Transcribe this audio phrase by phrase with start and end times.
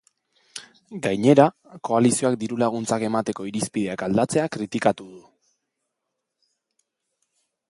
[1.07, 1.43] Gainera,
[1.89, 5.25] koalizioak diru-laguntzak emateko irizpideak aldatzea kritikatu du.